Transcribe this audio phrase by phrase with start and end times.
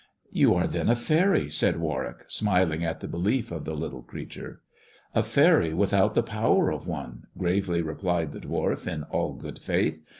[0.31, 4.63] "You are then a faery," said Warwick, smiling at the belief of the little creature."
[5.13, 10.01] A faery without the power of one," gravely replied the dwarf in all good faith.